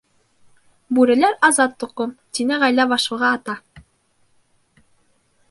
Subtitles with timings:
[0.97, 3.59] —Бүреләр— Азат Тоҡом,— тине ғаилә башлығы Ата.